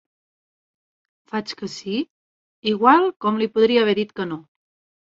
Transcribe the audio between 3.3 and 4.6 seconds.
li podria haver dit que no.